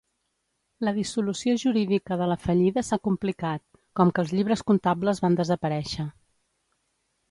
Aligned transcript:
La 0.87 0.93
dissolució 0.95 1.53
jurídica 1.65 2.17
de 2.23 2.31
la 2.33 2.39
fallida 2.47 2.85
s'ha 2.89 3.01
complicat, 3.11 3.65
com 4.01 4.15
que 4.17 4.27
els 4.27 4.37
llibres 4.39 4.69
comptables 4.73 5.27
van 5.29 5.43
desaparèixer. 5.45 6.13